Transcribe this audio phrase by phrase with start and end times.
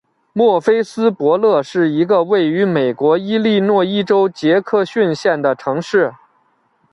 [0.33, 6.15] 莫菲斯伯勒是一个位于美国伊利诺伊州杰克逊县的城市。